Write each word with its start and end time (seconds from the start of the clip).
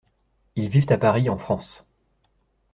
Ils 0.55 0.67
vivent 0.67 0.91
à 0.91 0.97
Paris, 0.97 1.29
en 1.29 1.37
France. 1.37 1.85